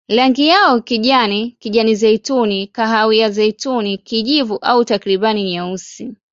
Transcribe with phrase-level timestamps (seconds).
[0.07, 6.13] Rangi yao kijani, kijani-zeituni, kahawia-zeituni, kijivu au takriban nyeusi.